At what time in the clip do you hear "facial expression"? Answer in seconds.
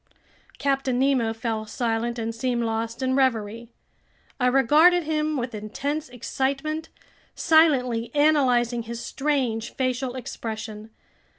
9.75-10.89